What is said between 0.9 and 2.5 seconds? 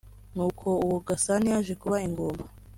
Gasani yaje kuba ingumba